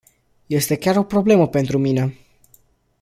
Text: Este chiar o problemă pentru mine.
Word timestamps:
Este 0.49 0.75
chiar 0.77 0.97
o 0.97 1.03
problemă 1.03 1.47
pentru 1.47 1.77
mine. 1.77 2.17